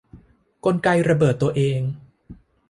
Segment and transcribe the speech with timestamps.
[0.65, 1.81] กลไกระเบิดตัวเอง